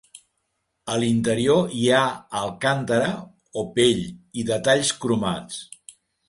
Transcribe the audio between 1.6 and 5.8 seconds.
hi ha Alcantara o pell, i detalls cromats.